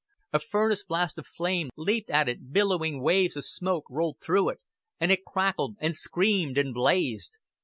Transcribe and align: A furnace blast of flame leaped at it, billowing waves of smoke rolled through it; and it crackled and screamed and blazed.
A 0.33 0.39
furnace 0.39 0.83
blast 0.83 1.19
of 1.19 1.27
flame 1.27 1.69
leaped 1.77 2.09
at 2.09 2.27
it, 2.27 2.51
billowing 2.51 3.03
waves 3.03 3.37
of 3.37 3.45
smoke 3.45 3.85
rolled 3.87 4.17
through 4.19 4.49
it; 4.49 4.63
and 4.99 5.11
it 5.11 5.23
crackled 5.27 5.75
and 5.79 5.95
screamed 5.95 6.57
and 6.57 6.73
blazed. 6.73 7.33